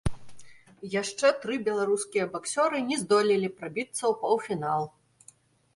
Яшчэ 1.01 1.27
тры 1.43 1.57
беларускія 1.67 2.25
баксёры 2.33 2.77
не 2.89 2.97
здолелі 3.03 3.53
прабіцца 3.61 3.99
ў 3.99 4.13
паўфінал. 4.25 4.83